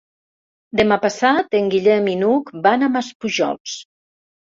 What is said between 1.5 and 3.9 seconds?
en Guillem i n'Hug van a Maspujols.